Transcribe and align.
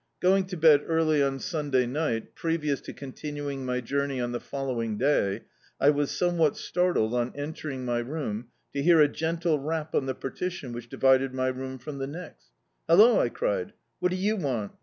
Going 0.19 0.45
to 0.45 0.57
bed 0.57 0.81
early 0.87 1.21
on 1.21 1.37
Sunday 1.37 1.85
ni^t, 1.85 2.33
previous 2.33 2.81
to 2.81 2.91
continuing 2.91 3.63
my 3.67 3.81
journey 3.81 4.19
on 4.19 4.31
the 4.31 4.39
following 4.39 4.97
day, 4.97 5.41
I 5.79 5.91
was 5.91 6.09
somewhat 6.09 6.57
startled 6.57 7.13
on 7.13 7.33
entering 7.35 7.85
my 7.85 7.99
room, 7.99 8.47
to 8.73 8.81
hear 8.81 8.99
a 8.99 9.07
gentle 9.07 9.59
rap 9.59 9.93
on 9.93 10.07
the 10.07 10.15
partition 10.15 10.73
which 10.73 10.89
divided 10.89 11.35
my 11.35 11.49
room 11.49 11.77
from 11.77 11.99
the 11.99 12.07
next. 12.07 12.47
"Hallo!" 12.89 13.19
I 13.19 13.29
cried, 13.29 13.73
"what 13.99 14.09
do 14.09 14.15
you 14.15 14.37
want?" 14.37 14.71